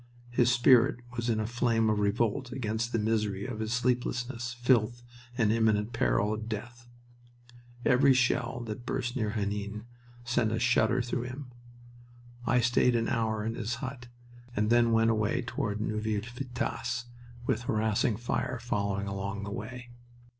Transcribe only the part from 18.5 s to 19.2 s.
following